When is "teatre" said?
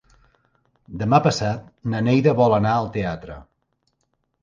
2.99-3.41